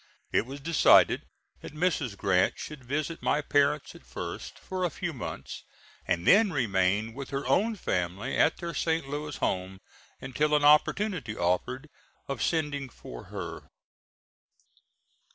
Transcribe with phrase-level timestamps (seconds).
[0.31, 1.21] It was decided
[1.61, 2.17] that Mrs.
[2.17, 5.63] Grant should visit my parents at first for a few months,
[6.07, 9.07] and then remain with her own family at their St.
[9.07, 9.79] Louis home
[10.19, 11.87] until an opportunity offered
[12.27, 13.69] of sending for her.